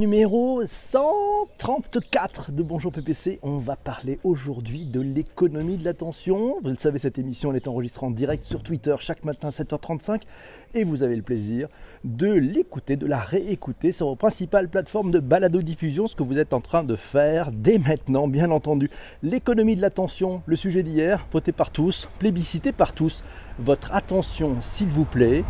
[0.00, 6.56] Numéro 134 de Bonjour PPC, on va parler aujourd'hui de l'économie de l'attention.
[6.62, 9.50] Vous le savez, cette émission elle est enregistrée en direct sur Twitter chaque matin à
[9.50, 10.22] 7h35
[10.72, 11.68] et vous avez le plaisir
[12.04, 16.54] de l'écouter, de la réécouter sur vos principales plateformes de balado-diffusion, ce que vous êtes
[16.54, 18.88] en train de faire dès maintenant, bien entendu.
[19.22, 23.22] L'économie de l'attention, le sujet d'hier, voté par tous, plébiscité par tous.
[23.58, 25.44] Votre attention, s'il vous plaît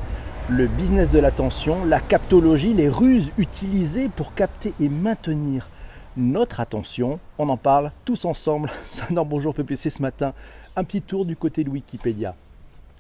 [0.48, 5.68] le business de l'attention, la captologie, les ruses utilisées pour capter et maintenir
[6.16, 7.20] notre attention.
[7.38, 8.70] On en parle tous ensemble
[9.10, 10.34] dans Bonjour PPC ce matin.
[10.74, 12.34] Un petit tour du côté de Wikipédia.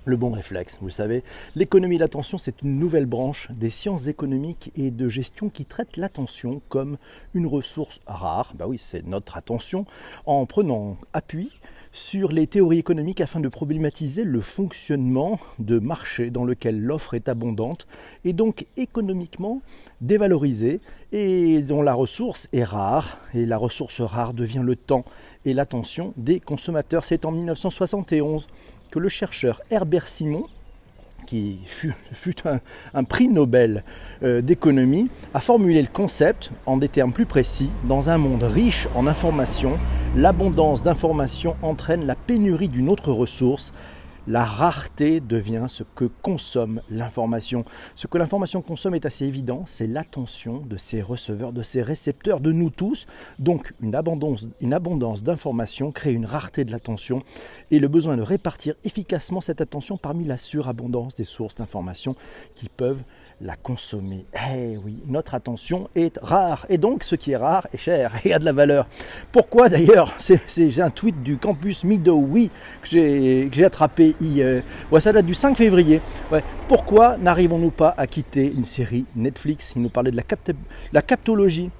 [0.04, 1.22] Le bon réflexe, vous le savez,
[1.54, 5.96] l'économie de l'attention, c'est une nouvelle branche des sciences économiques et de gestion qui traite
[5.96, 6.96] l'attention comme
[7.34, 9.86] une ressource rare, bah oui, c'est notre attention,
[10.26, 11.52] en prenant appui
[11.92, 17.28] sur les théories économiques afin de problématiser le fonctionnement de marché dans lequel l'offre est
[17.28, 17.86] abondante
[18.24, 19.60] et donc économiquement
[20.00, 20.80] dévalorisée
[21.12, 25.04] et dont la ressource est rare et la ressource rare devient le temps
[25.44, 27.04] et l'attention des consommateurs.
[27.04, 28.46] C'est en 1971
[28.90, 30.46] que le chercheur Herbert Simon
[31.26, 31.94] qui fut,
[32.94, 33.84] un, prix Nobel
[34.22, 37.70] euh, d'économie, a formulé le concept en des termes plus précis.
[37.84, 39.78] Dans un monde riche en informations,
[40.14, 43.72] l'abondance d'informations entraîne la pénurie d'une autre ressource,
[44.26, 47.64] la rareté devient ce que consomme l'information.
[47.96, 52.40] Ce que l'information consomme est assez évident, c'est l'attention de ses receveurs, de ses récepteurs,
[52.40, 53.06] de nous tous.
[53.38, 57.22] Donc une abondance, une abondance d'informations crée une rareté de l'attention
[57.70, 62.14] et le besoin de répartir efficacement cette attention parmi la surabondance des sources d'informations
[62.52, 63.02] qui peuvent
[63.40, 64.24] la consommer.
[64.34, 68.32] Eh oui, notre attention est rare et donc ce qui est rare est cher et
[68.32, 68.86] a de la valeur.
[69.30, 70.14] Pourquoi d'ailleurs
[70.56, 72.50] J'ai un tweet du campus oui
[72.82, 74.14] que j'ai attrapé
[74.90, 76.00] Ouais, ça date du 5 février.
[76.30, 76.42] Ouais.
[76.68, 79.72] Pourquoi n'arrivons-nous pas à quitter une série Netflix?
[79.76, 80.20] Il nous parlait de
[80.92, 81.70] la captologie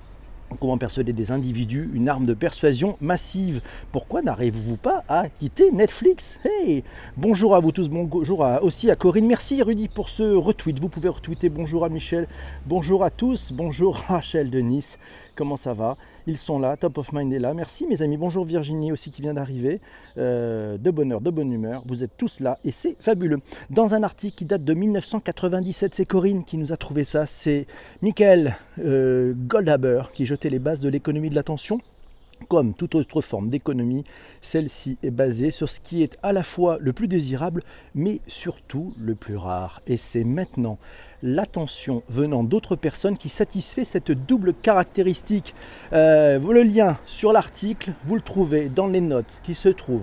[0.61, 3.61] comment persuader des individus, une arme de persuasion massive.
[3.91, 6.39] Pourquoi n'arrivez-vous pas à quitter Netflix?
[6.45, 6.85] Hey
[7.17, 9.27] Bonjour à vous tous, bonjour aussi à Corinne.
[9.27, 10.81] Merci Rudy pour ce retweet.
[10.81, 12.27] Vous pouvez retweeter bonjour à Michel,
[12.67, 14.99] bonjour à tous, bonjour Rachel de Nice.
[15.35, 15.97] Comment ça va?
[16.27, 17.53] Ils sont là, Top of Mind est là.
[17.53, 18.17] Merci mes amis.
[18.17, 19.81] Bonjour Virginie aussi qui vient d'arriver.
[20.19, 21.83] Euh, de bonne heure, de bonne humeur.
[21.87, 23.41] Vous êtes tous là et c'est fabuleux.
[23.71, 27.27] Dans un article qui date de 1997, c'est Corinne qui nous a trouvé ça.
[27.27, 27.67] C'est
[28.03, 31.81] Michael euh, Goldhaber qui jetait les bases de l'économie de l'attention.
[32.49, 34.05] Comme toute autre forme d'économie,
[34.41, 37.63] celle-ci est basée sur ce qui est à la fois le plus désirable,
[37.95, 39.81] mais surtout le plus rare.
[39.87, 40.79] Et c'est maintenant
[41.23, 45.55] l'attention venant d'autres personnes qui satisfait cette double caractéristique.
[45.93, 50.03] Euh, le lien sur l'article, vous le trouvez dans les notes qui se trouvent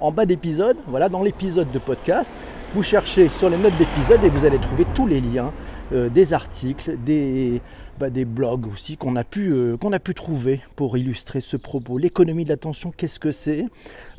[0.00, 2.30] en bas d'épisode, voilà, dans l'épisode de podcast.
[2.74, 5.52] Vous cherchez sur les notes d'épisode et vous allez trouver tous les liens
[5.92, 7.60] euh, des articles, des,
[8.00, 11.58] bah, des blogs aussi qu'on a, pu, euh, qu'on a pu trouver pour illustrer ce
[11.58, 11.98] propos.
[11.98, 13.66] L'économie de l'attention, qu'est-ce que c'est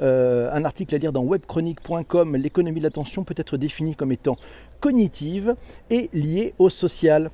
[0.02, 2.36] euh, Un article à lire dans webchronique.com.
[2.36, 4.38] L'économie de l'attention peut être définie comme étant
[4.82, 5.56] cognitive
[5.90, 7.32] et liée au social.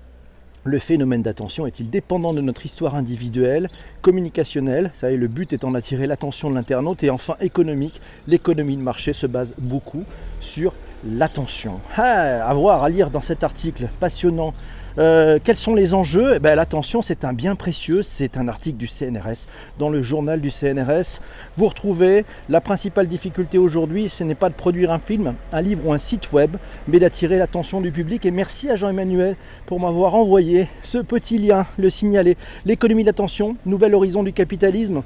[0.64, 3.68] Le phénomène d'attention est-il dépendant de notre histoire individuelle,
[4.02, 4.92] communicationnelle?
[4.94, 7.04] Ça le but étant d'attirer l'attention de l'internaute.
[7.04, 8.00] Et enfin économique.
[8.26, 10.06] L'économie de marché se base beaucoup
[10.40, 10.74] sur
[11.08, 11.80] l'attention.
[11.96, 14.54] Ah, à voir, à lire dans cet article passionnant.
[14.98, 16.34] Euh, quels sont les enjeux?
[16.36, 18.02] Eh ben, L'attention, c'est un bien précieux.
[18.02, 19.46] C'est un article du CNRS.
[19.78, 21.22] Dans le journal du CNRS,
[21.56, 25.86] vous retrouvez la principale difficulté aujourd'hui, ce n'est pas de produire un film, un livre
[25.86, 26.56] ou un site web,
[26.88, 28.26] mais d'attirer l'attention du public.
[28.26, 29.36] Et merci à Jean-Emmanuel
[29.68, 32.36] pour m'avoir envoyé ce petit lien, le signaler.
[32.66, 35.04] L'économie de l'attention, nouvel horizon du capitalisme.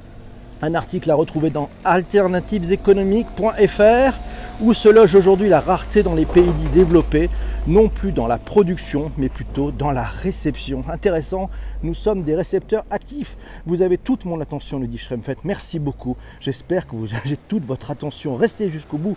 [0.62, 4.31] Un article à retrouver dans alternativeséconomiques.fr
[4.62, 7.30] où se loge aujourd'hui la rareté dans les pays dits développés,
[7.66, 10.84] non plus dans la production, mais plutôt dans la réception.
[10.88, 11.50] Intéressant,
[11.82, 13.36] nous sommes des récepteurs actifs.
[13.66, 15.38] Vous avez toute mon attention, nous dit Schremfett.
[15.42, 16.16] Merci beaucoup.
[16.38, 18.36] J'espère que vous avez toute votre attention.
[18.36, 19.16] Restez jusqu'au bout.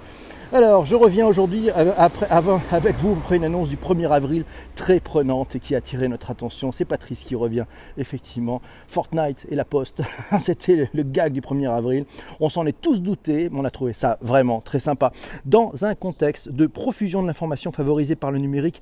[0.53, 4.45] Alors, je reviens aujourd'hui avec vous après une annonce du 1er avril
[4.75, 6.71] très prenante et qui a attiré notre attention.
[6.71, 7.65] C'est Patrice qui revient,
[7.97, 8.61] effectivement.
[8.87, 10.01] Fortnite et la Poste,
[10.39, 12.05] c'était le gag du 1er avril.
[12.39, 15.11] On s'en est tous doutés, mais on a trouvé ça vraiment très sympa.
[15.43, 18.81] Dans un contexte de profusion de l'information favorisée par le numérique,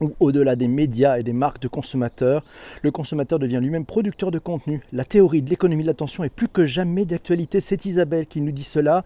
[0.00, 2.44] ou au-delà des médias et des marques de consommateurs,
[2.82, 4.82] le consommateur devient lui-même producteur de contenu.
[4.92, 7.60] La théorie de l'économie de l'attention est plus que jamais d'actualité.
[7.60, 9.04] C'est Isabelle qui nous dit cela.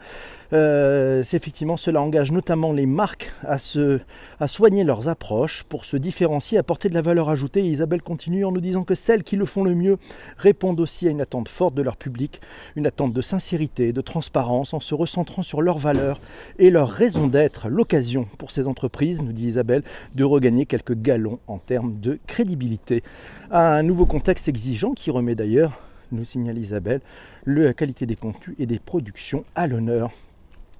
[0.52, 4.00] Euh, c'est effectivement cela engage notamment les marques à, se,
[4.40, 7.62] à soigner leurs approches pour se différencier, apporter de la valeur ajoutée.
[7.62, 9.98] Isabelle continue en nous disant que celles qui le font le mieux
[10.38, 12.40] répondent aussi à une attente forte de leur public,
[12.74, 16.20] une attente de sincérité, de transparence, en se recentrant sur leurs valeurs
[16.58, 17.68] et leur raison d'être.
[17.68, 19.82] L'occasion pour ces entreprises, nous dit Isabelle,
[20.16, 23.02] de regagner quelques quelques galons en termes de crédibilité.
[23.50, 25.78] Un nouveau contexte exigeant qui remet d'ailleurs,
[26.12, 27.00] nous signale Isabelle,
[27.46, 30.10] la qualité des contenus et des productions à l'honneur.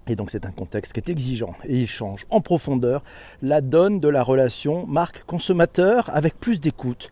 [0.07, 3.05] Et donc c'est un contexte qui est exigeant et il change en profondeur
[3.43, 7.11] la donne de la relation marque-consommateur avec plus d'écoute,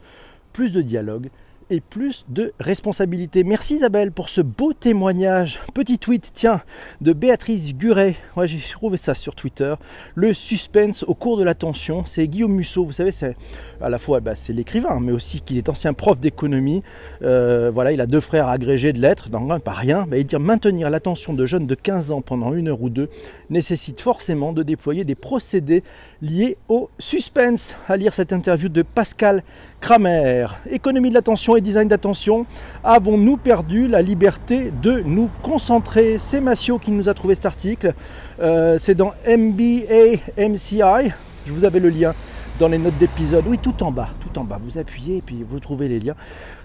[0.52, 1.29] plus de dialogue
[1.70, 3.44] et plus de responsabilité.
[3.44, 5.61] Merci Isabelle pour ce beau témoignage.
[5.75, 6.62] Petit tweet, tiens,
[7.00, 8.17] de Béatrice Guret.
[8.37, 9.75] Ouais, j'ai trouvé ça sur Twitter.
[10.15, 12.85] Le suspense au cours de l'attention, c'est Guillaume Musso.
[12.85, 13.37] Vous savez, c'est
[13.81, 16.82] à la fois bah, l'écrivain, mais aussi qu'il est ancien prof d'économie.
[17.23, 20.06] Euh, voilà, il a deux frères agrégés de lettres, donc pas rien.
[20.12, 23.09] il dit maintenir l'attention de jeunes de 15 ans pendant une heure ou deux
[23.50, 25.82] nécessite forcément de déployer des procédés
[26.23, 27.76] liés au suspense.
[27.88, 29.43] À lire cette interview de Pascal
[29.81, 30.47] Kramer.
[30.71, 32.47] Économie de l'attention et design d'attention.
[32.83, 36.17] Avons-nous perdu la liberté de nous concentrer?
[36.19, 37.95] C'est Massio qui nous a trouvé cet article.
[38.41, 41.13] Euh, c'est dans MBA MCI.
[41.47, 42.15] Je vous avais le lien
[42.59, 43.45] dans les notes d'épisode.
[43.47, 44.59] Oui, tout en bas, tout en bas.
[44.63, 46.17] Vous appuyez et puis vous trouvez les liens.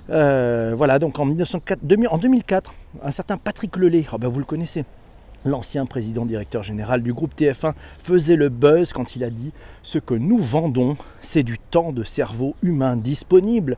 [0.09, 2.73] Euh, voilà, donc en, 1904, en 2004,
[3.03, 4.83] un certain Patrick Lelay, oh ben vous le connaissez,
[5.45, 9.51] L'ancien président directeur général du groupe TF1 faisait le buzz quand il a dit
[9.81, 13.77] Ce que nous vendons, c'est du temps de cerveau humain disponible.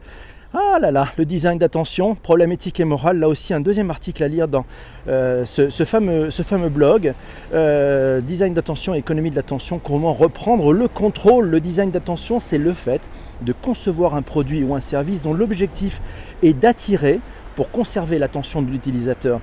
[0.54, 4.24] Ah là là, le design d'attention, problème éthique et moral, là aussi un deuxième article
[4.24, 4.64] à lire dans
[5.08, 7.14] euh, ce, fameux, blog.
[7.54, 11.48] Euh, design d'attention, économie de l'attention, comment reprendre le contrôle?
[11.48, 13.02] Le design d'attention, c'est le fait
[13.42, 16.00] de concevoir un produit ou un service dont l'objectif
[16.42, 17.20] est d'attirer
[17.56, 19.42] pour conserver l'attention de l'utilisateur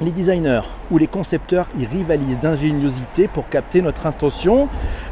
[0.00, 4.68] les designers ou les concepteurs y rivalisent d'ingéniosité pour capter notre intention.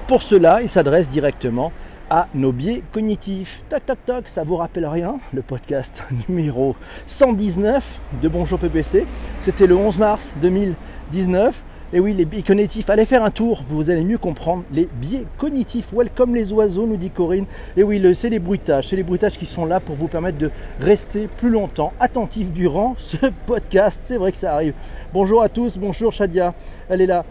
[0.07, 1.73] Pour cela, ils s'adressent directement
[2.11, 3.63] à nos biais cognitifs.
[3.69, 6.75] Tac tac tac, ça vous rappelle rien Le podcast numéro
[7.07, 9.07] 119 de Bonjour PPC,
[9.41, 11.65] c'était le 11 mars 2019.
[11.91, 15.25] Et oui, les biais cognitifs, allez faire un tour, vous allez mieux comprendre les biais
[15.39, 15.91] cognitifs.
[15.91, 17.47] Welcome les oiseaux, nous dit Corinne.
[17.79, 20.51] Et oui, c'est les bruitages, c'est les bruitages qui sont là pour vous permettre de
[20.81, 24.01] rester plus longtemps attentif durant ce podcast.
[24.03, 24.75] C'est vrai que ça arrive.
[25.15, 26.53] Bonjour à tous, bonjour Shadia,
[26.91, 27.25] elle est là.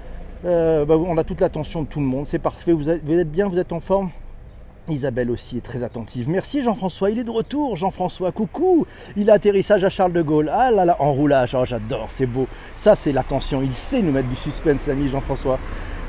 [0.43, 2.71] Euh, bah, on a toute l'attention de tout le monde, c'est parfait.
[2.71, 4.09] vous êtes bien, vous êtes en forme?
[4.89, 6.29] Isabelle aussi est très attentive.
[6.29, 7.75] Merci Jean-François, il est de retour.
[7.75, 8.85] Jean-François, coucou.
[9.15, 10.51] Il a atterrissage à Charles de Gaulle.
[10.53, 11.55] Ah là là, enroulage.
[11.55, 12.47] Oh, j'adore, c'est beau.
[12.75, 13.61] Ça, c'est l'attention.
[13.61, 15.59] Il sait nous mettre du suspense, l'ami Jean-François.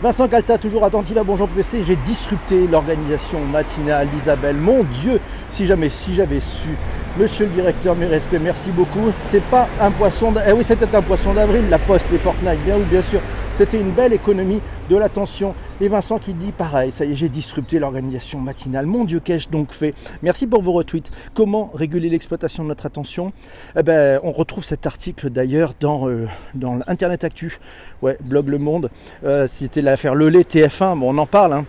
[0.01, 1.83] Vincent Calta, toujours attentif à Bonjour PC.
[1.85, 4.57] J'ai disrupté l'organisation matinale d'Isabelle.
[4.57, 5.21] Mon Dieu,
[5.51, 6.71] si jamais, si j'avais su.
[7.19, 9.11] Monsieur le directeur, mes respects, merci beaucoup.
[9.25, 10.33] C'est pas un poisson.
[10.47, 13.21] Eh oui, c'était un poisson d'avril, la Poste et Fortnite, bien ou bien sûr.
[13.59, 15.53] C'était une belle économie de l'attention.
[15.81, 18.87] Et Vincent qui dit pareil, ça y est, j'ai disrupté l'organisation matinale.
[18.87, 19.95] Mon Dieu, qu'ai-je donc fait?
[20.23, 21.11] Merci pour vos retweets.
[21.35, 23.33] Comment réguler l'exploitation de notre attention?
[23.77, 27.59] Eh ben, On retrouve cet article d'ailleurs dans, euh, dans Internet Actu,
[28.01, 28.91] ouais, blog Le Monde.
[29.25, 31.55] Euh, c'était l'affaire Lelay TF1, bon, on en parle.
[31.55, 31.65] Hein.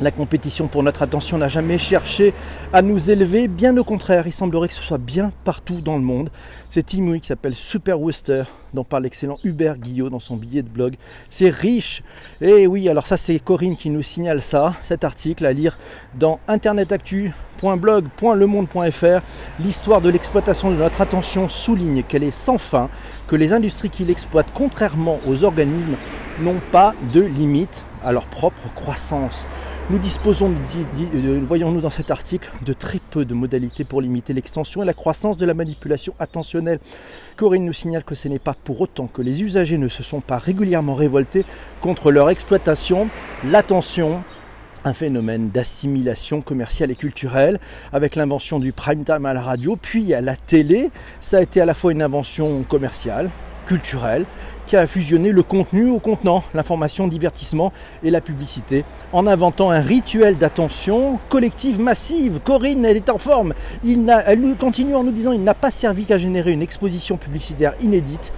[0.00, 2.32] La compétition pour notre attention n'a jamais cherché
[2.72, 6.02] à nous élever, bien au contraire, il semblerait que ce soit bien partout dans le
[6.02, 6.30] monde.
[6.70, 10.68] C'est Timouille qui s'appelle Super Wester, dont parle l'excellent Hubert Guillot dans son billet de
[10.68, 10.94] blog.
[11.30, 12.04] C'est riche.
[12.40, 15.76] Et oui, alors ça c'est Corinne qui nous signale ça, cet article à lire
[16.16, 16.38] dans
[17.66, 19.22] internetactu.blog.lemonde.fr.
[19.60, 22.88] L'histoire de l'exploitation de notre attention souligne qu'elle est sans fin,
[23.26, 25.96] que les industries qui l'exploitent, contrairement aux organismes,
[26.40, 29.46] n'ont pas de limite à leur propre croissance.
[29.90, 30.52] Nous disposons,
[31.46, 35.38] voyons-nous dans cet article, de très peu de modalités pour limiter l'extension et la croissance
[35.38, 36.78] de la manipulation attentionnelle.
[37.36, 40.20] Corinne nous signale que ce n'est pas pour autant que les usagers ne se sont
[40.20, 41.46] pas régulièrement révoltés
[41.80, 43.08] contre leur exploitation.
[43.46, 44.22] L'attention,
[44.84, 47.60] un phénomène d'assimilation commerciale et culturelle
[47.92, 50.90] avec l'invention du prime time à la radio puis à la télé.
[51.20, 53.30] Ça a été à la fois une invention commerciale,
[53.66, 54.24] culturelle,
[54.66, 59.80] qui a fusionné le contenu au contenant, l'information, divertissement et la publicité, en inventant un
[59.80, 62.40] rituel d'attention collective massive.
[62.44, 63.54] Corinne, elle est en forme.
[63.84, 67.74] Il elle continue en nous disant il n'a pas servi qu'à générer une exposition publicitaire
[67.82, 68.32] inédite.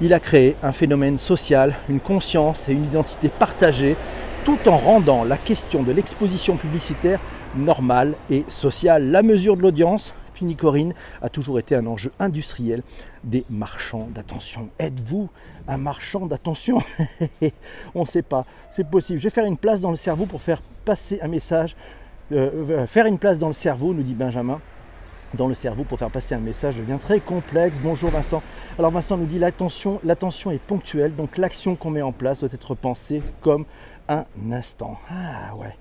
[0.00, 3.96] Il a créé un phénomène social, une conscience et une identité partagée,
[4.46, 7.18] tout en rendant la question de l'exposition publicitaire
[7.56, 9.10] normale et sociale.
[9.10, 12.84] La mesure de l'audience, Fini Corinne a toujours été un enjeu industriel
[13.24, 14.68] des marchands d'attention.
[14.78, 15.28] Êtes-vous
[15.66, 16.78] un marchand d'attention
[17.96, 18.46] On ne sait pas.
[18.70, 19.18] C'est possible.
[19.18, 21.74] Je vais faire une place dans le cerveau pour faire passer un message.
[22.30, 24.60] Euh, euh, faire une place dans le cerveau, nous dit Benjamin
[25.36, 27.78] dans le cerveau pour faire passer un message devient très complexe.
[27.82, 28.42] Bonjour Vincent.
[28.78, 32.48] Alors Vincent nous dit l'attention, l'attention est ponctuelle, donc l'action qu'on met en place doit
[32.52, 33.64] être pensée comme
[34.08, 34.98] un instant.
[35.10, 35.74] Ah ouais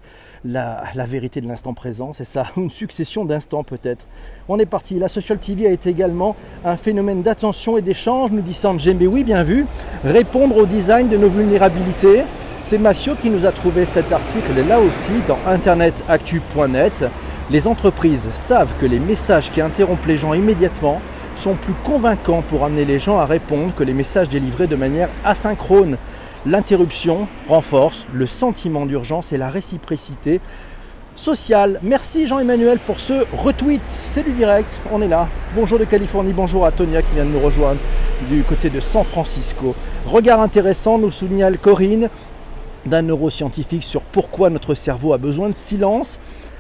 [0.45, 4.05] la, vérité de l'instant présent, c'est ça, une succession d'instants peut-être.
[4.47, 8.41] On est parti, la social TV a été également un phénomène d'attention et d'échange, nous
[8.41, 9.65] dit Sanjay, mais oui, bien vu,
[10.03, 12.23] répondre au design de nos vulnérabilités,
[12.63, 17.05] C'est Massio qui nous a trouvé cet article là aussi dans internetactu.net.
[17.51, 20.99] Les entreprises savent que les messages qui interrompent les gens immédiatement
[21.35, 25.09] sont plus convaincants pour amener les gens à répondre que les messages délivrés de manière
[25.23, 25.97] asynchrone.
[26.47, 30.41] L'interruption renforce le sentiment d'urgence et la réciprocité
[31.15, 31.79] sociale.
[31.83, 33.83] Merci Jean-Emmanuel pour ce retweet.
[34.05, 35.27] C'est du direct, on est là.
[35.53, 37.79] Bonjour de Californie, bonjour à Tonia qui vient de nous rejoindre
[38.27, 39.75] du côté de San Francisco.
[40.07, 42.09] Regard intéressant, nous signale Corinne
[42.87, 46.19] d'un neuroscientifique sur pourquoi notre cerveau a besoin de silence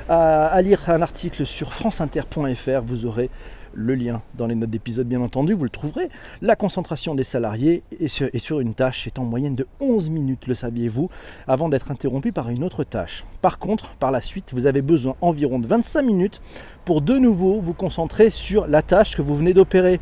[0.09, 2.81] à, lire un article sur franceinter.fr.
[2.85, 3.29] Vous aurez
[3.73, 6.09] le lien dans les notes d'épisode, bien entendu, vous le trouverez.
[6.41, 10.53] La concentration des salariés est sur, une tâche est en moyenne de 11 minutes, le
[10.53, 11.09] saviez-vous,
[11.47, 13.25] avant d'être interrompu par une autre tâche.
[13.41, 16.41] Par contre, par la suite, vous avez besoin environ de 25 minutes
[16.85, 19.99] pour de nouveau vous concentrer sur la tâche que vous venez d'opérer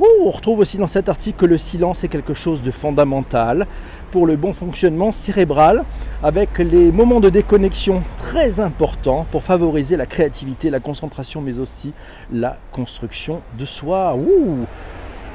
[0.00, 3.66] on retrouve aussi dans cet article que le silence est quelque chose de fondamental
[4.10, 5.84] pour le bon fonctionnement cérébral,
[6.22, 11.92] avec les moments de déconnexion très importants pour favoriser la créativité, la concentration, mais aussi
[12.32, 14.16] la construction de soi.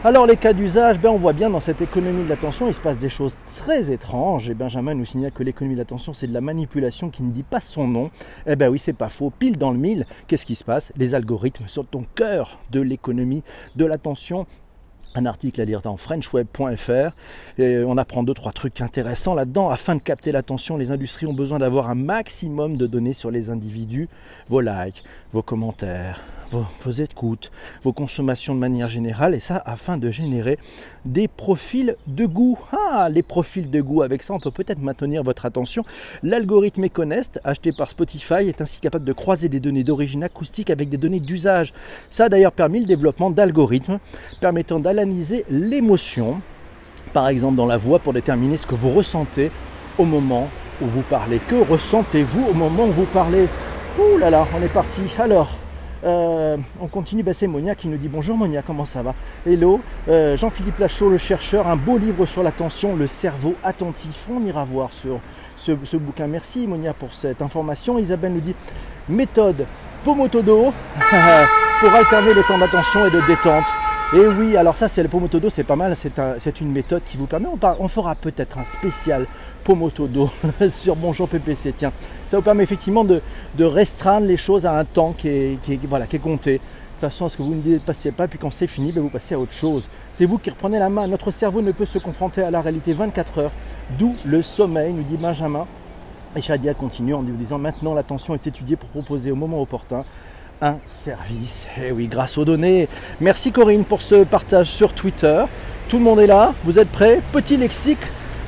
[0.01, 2.79] Alors les cas d'usage, ben on voit bien dans cette économie de l'attention, il se
[2.79, 4.49] passe des choses très étranges.
[4.49, 7.43] Et Benjamin nous signale que l'économie de l'attention, c'est de la manipulation qui ne dit
[7.43, 8.09] pas son nom.
[8.47, 9.29] Eh bien oui, c'est pas faux.
[9.29, 10.93] Pile dans le mille, qu'est-ce qui se passe?
[10.95, 13.43] Les algorithmes sont au cœur de l'économie
[13.75, 14.47] de l'attention
[15.15, 17.11] un article à lire dans frenchweb.fr
[17.57, 21.33] et on apprend deux trois trucs intéressants là-dedans afin de capter l'attention les industries ont
[21.33, 24.07] besoin d'avoir un maximum de données sur les individus
[24.49, 26.21] vos likes vos commentaires
[26.51, 27.51] vos, écoutes,
[27.83, 30.57] vos consommations de manière générale, et ça afin de générer
[31.05, 32.57] des profils de goût.
[32.71, 35.83] Ah, les profils de goût, avec ça on peut peut-être maintenir votre attention.
[36.23, 40.89] L'algorithme Econest, acheté par Spotify, est ainsi capable de croiser des données d'origine acoustique avec
[40.89, 41.73] des données d'usage.
[42.09, 43.99] Ça a d'ailleurs permis le développement d'algorithmes
[44.41, 46.41] permettant d'analyser l'émotion,
[47.13, 49.51] par exemple dans la voix, pour déterminer ce que vous ressentez
[49.97, 50.49] au moment
[50.81, 51.39] où vous parlez.
[51.47, 53.47] Que ressentez-vous au moment où vous parlez?
[53.99, 55.01] Ouh là là, on est parti.
[55.19, 55.49] Alors,
[56.05, 59.13] euh, on continue, bah, c'est Monia qui nous dit bonjour Monia, comment ça va?
[59.45, 64.25] Hello, euh, Jean-Philippe Lachaud, le chercheur, un beau livre sur l'attention, le cerveau attentif.
[64.33, 65.19] On ira voir sur
[65.57, 66.27] ce, ce, bouquin.
[66.27, 67.99] Merci Monia pour cette information.
[67.99, 68.55] Isabelle nous dit
[69.09, 69.65] méthode
[70.05, 70.71] Pomotodo
[71.81, 73.65] pour alterner le temps d'attention et de détente.
[74.11, 77.27] Et oui, alors ça c'est le Pomotodo, c'est pas mal, c'est une méthode qui vous
[77.27, 77.45] permet,
[77.79, 79.27] on, fera peut-être un spécial
[79.63, 80.31] Pomotodo
[80.71, 81.91] sur Bonjour PPC, tiens,
[82.25, 83.21] ça vous permet effectivement de,
[83.59, 86.53] restreindre les choses à un temps qui est, compté.
[86.53, 89.09] De façon, à ce que vous ne dépassez pas, puis quand c'est fini, ben, vous
[89.09, 89.87] passez à autre chose.
[90.11, 91.07] C'est vous qui reprenez la main.
[91.07, 93.51] Notre cerveau ne peut se confronter à la réalité 24 heures,
[93.97, 95.67] d'où le sommeil, nous dit Benjamin.
[96.35, 100.03] Et Shadia continue en disant maintenant l'attention est étudiée pour proposer au moment opportun
[100.61, 101.65] un service.
[101.81, 102.87] Eh oui, grâce aux données.
[103.21, 105.43] Merci Corinne pour ce partage sur Twitter.
[105.87, 106.53] Tout le monde est là.
[106.65, 107.21] Vous êtes prêts?
[107.31, 107.99] Petit lexique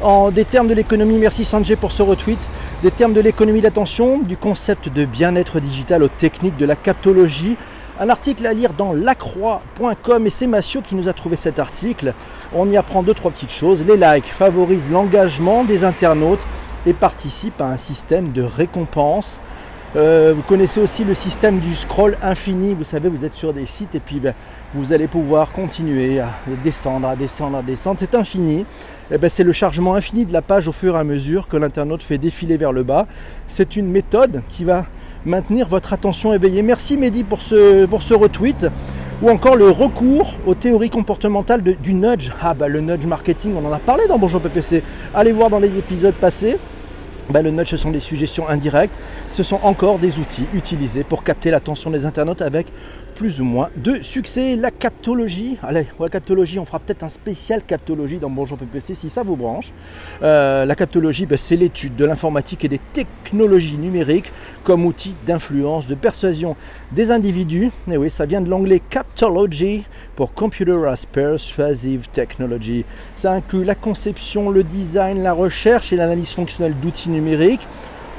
[0.01, 1.17] en des termes de l'économie.
[1.17, 2.49] Merci Sanjay pour ce retweet.
[2.83, 7.55] Des termes de l'économie d'attention, du concept de bien-être digital aux techniques de la captologie.
[7.99, 12.13] Un article à lire dans lacroix.com et c'est Massio qui nous a trouvé cet article.
[12.53, 13.85] On y apprend deux, trois petites choses.
[13.85, 16.45] Les likes favorisent l'engagement des internautes
[16.85, 19.39] et participent à un système de récompense.
[19.97, 22.73] Euh, vous connaissez aussi le système du scroll infini.
[22.73, 24.33] Vous savez, vous êtes sur des sites et puis ben,
[24.73, 26.29] vous allez pouvoir continuer à
[26.63, 27.97] descendre, à descendre, à descendre.
[27.99, 28.65] C'est infini.
[29.11, 31.57] Eh ben, c'est le chargement infini de la page au fur et à mesure que
[31.57, 33.05] l'internaute fait défiler vers le bas.
[33.49, 34.85] C'est une méthode qui va
[35.25, 36.61] maintenir votre attention éveillée.
[36.61, 38.67] Merci Mehdi pour ce, pour ce retweet.
[39.21, 42.31] Ou encore le recours aux théories comportementales du nudge.
[42.41, 44.81] Ah bah le nudge marketing, on en a parlé dans Bonjour PPC.
[45.13, 46.57] Allez voir dans les épisodes passés.
[47.31, 48.95] Ben, le nudge, ce sont des suggestions indirectes.
[49.29, 52.67] Ce sont encore des outils utilisés pour capter l'attention des internautes avec
[53.11, 54.55] plus ou moins de succès.
[54.55, 59.09] La captologie, allez, la captologie, on fera peut-être un spécial captologie dans Bonjour PPC si
[59.09, 59.73] ça vous branche.
[60.23, 64.31] Euh, la captologie, ben, c'est l'étude de l'informatique et des technologies numériques
[64.63, 66.55] comme outil d'influence, de persuasion
[66.91, 67.71] des individus.
[67.91, 72.85] Et oui, ça vient de l'anglais captology pour Computer as Persuasive Technology.
[73.15, 77.67] Ça inclut la conception, le design, la recherche et l'analyse fonctionnelle d'outils numériques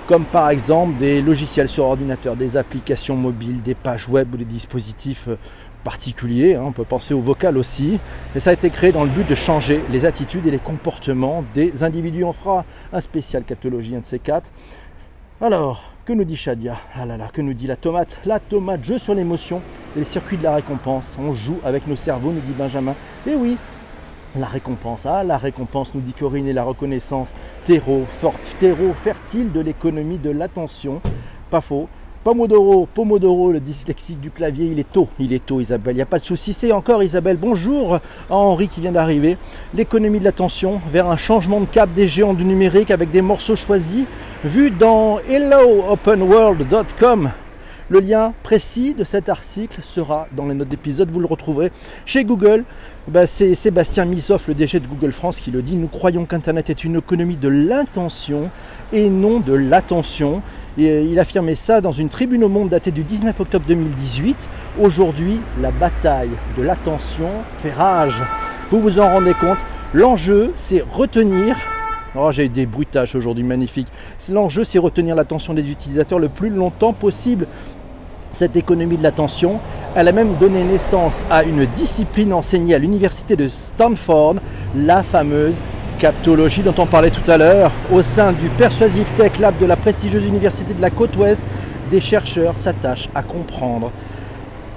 [0.07, 4.45] comme par exemple des logiciels sur ordinateur, des applications mobiles, des pages web ou des
[4.45, 5.39] dispositifs euh,
[5.85, 6.55] particuliers.
[6.55, 6.65] Hein.
[6.67, 7.99] On peut penser au vocal aussi.
[8.35, 11.45] Et ça a été créé dans le but de changer les attitudes et les comportements
[11.55, 12.25] des individus.
[12.25, 14.49] On fera un spécial captologie, un de ces quatre.
[15.41, 16.77] Alors, que nous dit Shadia?
[16.95, 18.19] Ah là là, que nous dit la tomate?
[18.25, 19.61] La tomate, jeu sur l'émotion
[19.97, 21.17] et les circuits de la récompense.
[21.21, 22.95] On joue avec nos cerveaux, nous dit Benjamin.
[23.27, 23.57] Et oui,
[24.37, 27.35] la récompense, ah la récompense, nous dit Corinne, et la reconnaissance,
[27.65, 28.03] terreau,
[28.61, 31.01] terreau fertile de l'économie de l'attention,
[31.51, 31.89] pas faux.
[32.25, 36.03] Pomodoro, Pomodoro, le dyslexique du clavier, il est tôt, il est tôt Isabelle, il n'y
[36.03, 36.53] a pas de souci.
[36.53, 39.37] C'est encore Isabelle, bonjour à Henri qui vient d'arriver.
[39.75, 43.57] L'économie de l'attention vers un changement de cap des géants du numérique avec des morceaux
[43.57, 44.05] choisis,
[44.45, 47.33] vus dans helloopenworld.com.
[47.89, 51.73] Le lien précis de cet article sera dans les notes d'épisode, vous le retrouverez
[52.07, 52.65] chez Google.
[53.09, 55.75] Bah, c'est Sébastien Misoff, le DG de Google France, qui le dit.
[55.77, 58.51] Nous croyons qu'Internet est une économie de l'intention
[58.93, 60.43] et non de l'attention.
[60.79, 64.49] Euh, il affirmait ça dans une tribune au monde datée du 19 octobre 2018.
[64.81, 68.23] Aujourd'hui, la bataille de l'attention fait rage.
[68.71, 69.59] Vous vous en rendez compte
[69.93, 71.57] L'enjeu, c'est retenir
[72.14, 73.88] Oh, j'ai des bruitages aujourd'hui magnifiques.
[74.31, 77.47] L'enjeu, c'est retenir l'attention des utilisateurs le plus longtemps possible.
[78.35, 79.61] Cette économie de l'attention,
[79.95, 84.37] elle a même donné naissance à une discipline enseignée à l'université de Stanford,
[84.76, 85.57] la fameuse
[85.99, 87.73] captologie dont on parlait tout à l'heure.
[87.90, 91.40] Au sein du Persuasive Tech Lab de la prestigieuse université de la côte ouest,
[91.90, 93.90] des chercheurs s'attachent à comprendre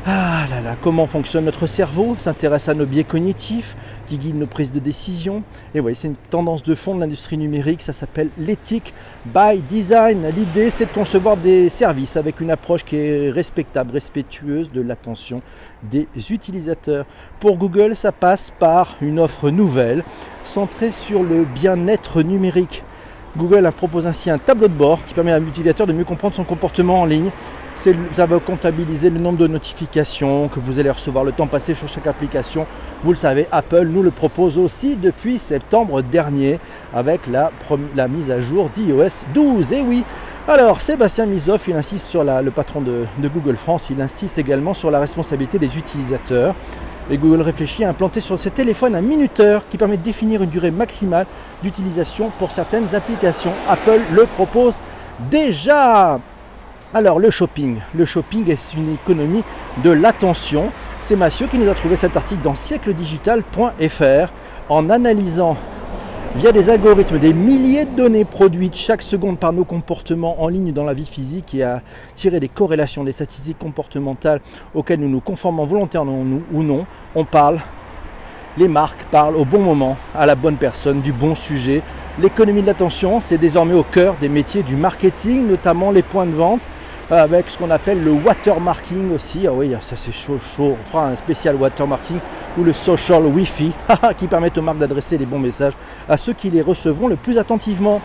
[0.08, 2.16] ah là là, comment fonctionne notre cerveau?
[2.20, 5.42] S'intéresse à nos biais cognitifs qui guident nos prises de décision.
[5.74, 8.94] Et voyez, c'est une tendance de fond de l'industrie numérique, ça s'appelle l'éthique
[9.26, 10.28] by design.
[10.30, 15.42] L'idée, c'est de concevoir des services avec une approche qui est respectable, respectueuse de l'attention
[15.82, 17.08] des utilisateurs.
[17.40, 20.04] Pour Google, ça passe par une offre nouvelle
[20.44, 22.84] centrée sur le bien-être numérique.
[23.36, 26.44] Google propose ainsi un tableau de bord qui permet à l'utilisateur de mieux comprendre son
[26.44, 27.32] comportement en ligne
[27.76, 31.88] ça va comptabiliser le nombre de notifications que vous allez recevoir, le temps passé sur
[31.88, 32.66] chaque application.
[33.04, 36.60] Vous le savez, Apple nous le propose aussi depuis septembre dernier
[36.94, 37.52] avec la,
[38.08, 39.74] mise à jour d'iOS 12.
[39.74, 40.04] Et oui,
[40.48, 44.74] alors Sébastien Misoff, il insiste sur le patron de, de Google France, il insiste également
[44.74, 46.56] sur la responsabilité des utilisateurs.
[47.12, 50.50] Et Google réfléchit à implanter sur ses téléphones un minuteur qui permet de définir une
[50.50, 51.28] durée maximale
[51.62, 53.54] d'utilisation pour certaines applications.
[53.70, 54.76] Apple le propose
[55.30, 56.20] déjà.
[56.98, 59.44] Alors le shopping, le shopping est une économie
[59.84, 60.72] de l'attention.
[61.02, 64.32] C'est Mathieu qui nous a trouvé cet article dans siècledigital.fr
[64.70, 65.58] en analysant
[66.38, 70.72] via des algorithmes des milliers de données produites chaque seconde par nos comportements en ligne
[70.72, 71.82] dans la vie physique et à
[72.16, 74.40] tirer des corrélations des statistiques comportementales
[74.74, 76.24] auxquelles nous nous conformons volontairement
[76.54, 76.86] ou non.
[77.14, 77.60] On parle,
[78.58, 81.82] les marques parlent au bon moment, à la bonne personne, du bon sujet.
[82.22, 86.32] L'économie de l'attention, c'est désormais au cœur des métiers du marketing, notamment les points de
[86.32, 86.62] vente
[87.12, 89.46] avec ce qu'on appelle le watermarking aussi.
[89.48, 90.76] Ah oui, ça c'est chaud, chaud.
[90.82, 92.18] On fera un spécial watermarking
[92.58, 93.72] ou le social Wi-Fi
[94.18, 95.74] qui permet aux marques d'adresser les bons messages
[96.10, 98.02] à ceux qui les recevront le plus attentivement.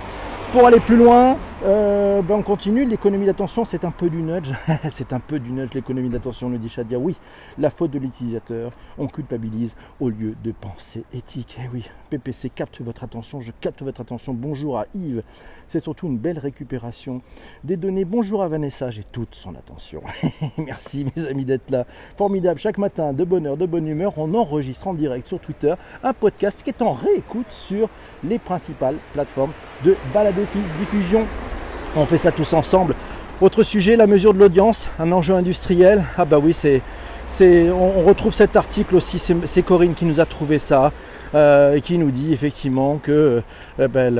[0.52, 2.84] Pour aller plus loin, euh, ben on continue.
[2.84, 4.52] L'économie d'attention, c'est un peu du nudge.
[4.90, 6.98] c'est un peu du nudge, l'économie d'attention, nous dit Shadia.
[6.98, 7.16] Oui,
[7.58, 11.58] la faute de l'utilisateur, on culpabilise au lieu de penser éthique.
[11.62, 14.32] Eh oui, PPC capte votre attention, je capte votre attention.
[14.32, 15.22] Bonjour à Yves.
[15.68, 17.22] C'est surtout une belle récupération
[17.62, 18.04] des données.
[18.04, 20.02] Bonjour à Vanessa, j'ai toute son attention.
[20.58, 21.86] Merci mes amis d'être là.
[22.16, 25.74] Formidable, chaque matin, de bonne heure, de bonne humeur, on enregistre en direct sur Twitter
[26.02, 27.88] un podcast qui est en réécoute sur
[28.24, 29.52] les principales plateformes
[29.84, 30.42] de balado
[30.78, 31.26] diffusion.
[31.96, 32.94] On fait ça tous ensemble.
[33.40, 36.04] Autre sujet, la mesure de l'audience, un enjeu industriel.
[36.16, 36.82] Ah bah oui, c'est,
[37.70, 40.92] on, retrouve cet article aussi, c'est Corinne qui nous a trouvé ça.
[41.32, 43.40] Euh, et qui nous dit effectivement que
[43.78, 44.18] euh, ben,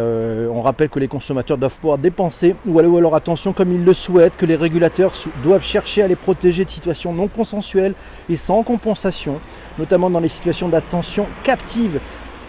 [0.49, 3.85] on rappelle que les consommateurs doivent pouvoir dépenser ou aller à leur attention comme ils
[3.85, 7.95] le souhaitent, que les régulateurs doivent chercher à les protéger de situations non consensuelles
[8.29, 9.41] et sans compensation,
[9.77, 11.99] notamment dans les situations d'attention captive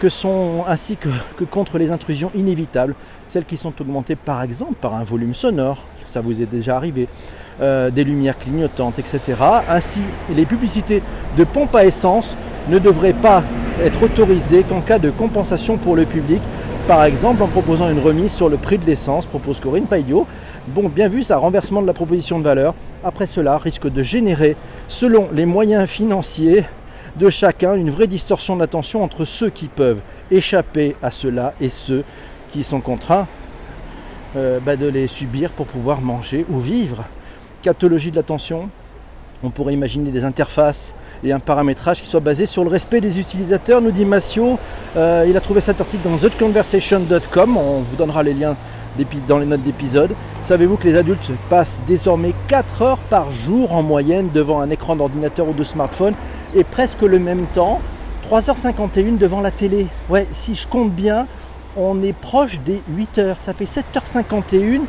[0.08, 1.08] sont, ainsi que,
[1.44, 2.94] contre les intrusions inévitables,
[3.28, 7.08] celles qui sont augmentées par exemple par un volume sonore, ça vous est déjà arrivé,
[7.60, 9.20] euh, des lumières clignotantes, etc.
[9.68, 10.00] Ainsi,
[10.34, 11.02] les publicités
[11.36, 12.36] de pompe à essence
[12.68, 13.42] ne devraient pas
[13.82, 16.40] être autorisé qu'en cas de compensation pour le public,
[16.88, 20.26] par exemple en proposant une remise sur le prix de l'essence, propose Corinne Paillot.
[20.68, 22.74] Bon, bien vu, ça renversement de la proposition de valeur.
[23.04, 24.56] Après cela, risque de générer,
[24.88, 26.64] selon les moyens financiers
[27.16, 32.04] de chacun, une vraie distorsion d'attention entre ceux qui peuvent échapper à cela et ceux
[32.48, 33.26] qui sont contraints
[34.36, 37.04] euh, bah, de les subir pour pouvoir manger ou vivre.
[37.62, 38.70] Captologie de l'attention,
[39.42, 40.94] on pourrait imaginer des interfaces
[41.24, 44.58] et un paramétrage qui soit basé sur le respect des utilisateurs, nous dit Massio.
[44.96, 47.56] Euh, il a trouvé cet article dans theconversation.com.
[47.56, 48.56] On vous donnera les liens
[49.26, 50.14] dans les notes d'épisode.
[50.42, 54.96] Savez-vous que les adultes passent désormais 4 heures par jour en moyenne devant un écran
[54.96, 56.14] d'ordinateur ou de smartphone
[56.54, 57.80] et presque le même temps,
[58.30, 59.86] 3h51 devant la télé?
[60.10, 61.26] Ouais, si je compte bien,
[61.76, 63.36] on est proche des 8 heures.
[63.40, 64.82] Ça fait 7h51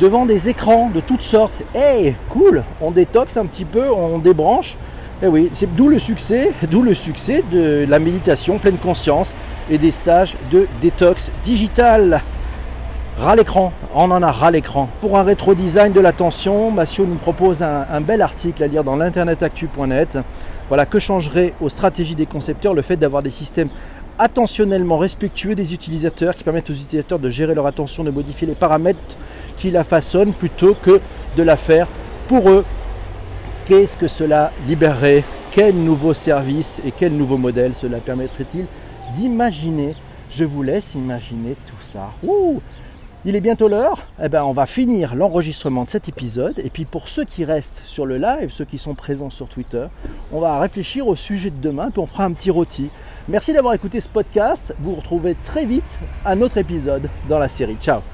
[0.00, 1.60] devant des écrans de toutes sortes.
[1.74, 4.76] Hey, cool, on détoxe un petit peu, on débranche.
[5.20, 9.34] Et eh oui, c'est d'où le succès, d'où le succès de la méditation pleine conscience
[9.68, 12.22] et des stages de détox digital.
[13.20, 14.88] Ras l'écran, on en a ras l'écran.
[15.00, 18.94] Pour un rétro design de l'attention, Massio nous propose un, bel article à lire dans
[18.94, 20.18] l'internetactu.net.
[20.68, 23.70] Voilà, que changerait aux stratégies des concepteurs le fait d'avoir des systèmes
[24.20, 28.54] attentionnellement respectueux des utilisateurs qui permettent aux utilisateurs de gérer leur attention, de modifier les
[28.54, 29.00] paramètres
[29.56, 31.00] qui la façonnent plutôt que
[31.36, 31.88] de la faire
[32.28, 32.64] pour eux.
[33.66, 35.24] Qu'est-ce que cela libérerait?
[35.50, 38.66] Quel nouveau service et quel nouveau modèle cela permettrait-il
[39.12, 39.96] d'imaginer?
[40.30, 42.12] Je vous laisse imaginer tout ça.
[43.24, 46.58] Il est bientôt l'heure, eh ben on va finir l'enregistrement de cet épisode.
[46.58, 49.86] Et puis pour ceux qui restent sur le live, ceux qui sont présents sur Twitter,
[50.32, 52.90] on va réfléchir au sujet de demain, puis on fera un petit rôti.
[53.28, 54.74] Merci d'avoir écouté ce podcast.
[54.78, 57.76] Vous vous retrouvez très vite à notre épisode dans la série.
[57.80, 58.08] Ciao